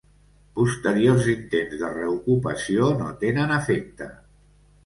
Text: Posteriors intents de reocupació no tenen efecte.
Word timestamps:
Posteriors 0.59 1.27
intents 1.33 1.77
de 1.83 1.91
reocupació 1.97 2.91
no 3.03 3.13
tenen 3.25 3.55
efecte. 3.63 4.13